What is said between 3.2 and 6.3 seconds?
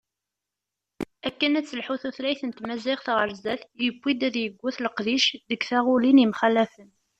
sdat, yewwi-d ad yaget leqdic deg taɣulin